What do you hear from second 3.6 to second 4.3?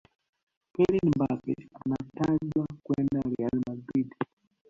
madrid